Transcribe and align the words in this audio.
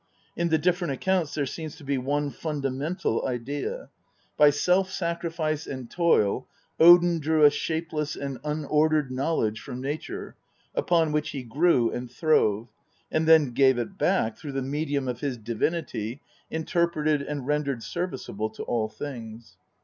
In 0.35 0.49
the 0.49 0.57
different 0.57 0.93
accounts 0.93 1.35
there 1.35 1.45
seems 1.45 1.75
to 1.75 1.83
be 1.83 1.99
one 1.99 2.31
fundamental 2.31 3.23
idea. 3.27 3.91
By 4.35 4.49
self 4.49 4.89
sacrifice 4.91 5.67
and 5.67 5.91
toil 5.91 6.47
Odin 6.79 7.19
drew 7.19 7.43
a 7.45 7.51
shapeless 7.51 8.15
and 8.15 8.39
unordered 8.43 9.11
knowledge 9.11 9.59
from 9.61 9.79
nature 9.79 10.35
upon 10.73 11.11
which 11.11 11.29
he 11.29 11.43
grew 11.43 11.91
and 11.91 12.09
throve, 12.09 12.69
and 13.11 13.27
then 13.27 13.51
gave 13.51 13.77
it 13.77 13.99
back 13.99 14.37
through 14.39 14.53
the 14.53 14.63
medium 14.63 15.07
of 15.07 15.19
his 15.19 15.37
divinity 15.37 16.19
interpreted 16.49 17.21
and 17.21 17.45
rendered 17.45 17.83
serviceable 17.83 18.49
to 18.49 18.63
all 18.63 18.91
beings. 18.99 19.55